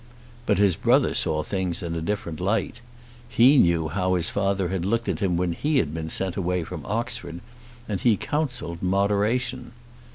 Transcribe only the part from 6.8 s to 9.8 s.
Oxford, and he counselled moderation.